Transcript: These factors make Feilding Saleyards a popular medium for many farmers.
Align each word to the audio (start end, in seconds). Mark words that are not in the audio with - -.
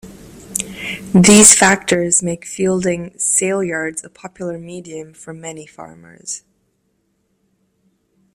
These 1.13 1.53
factors 1.53 2.23
make 2.23 2.43
Feilding 2.47 3.19
Saleyards 3.19 4.03
a 4.03 4.09
popular 4.09 4.57
medium 4.57 5.13
for 5.13 5.31
many 5.31 5.67
farmers. 5.67 6.41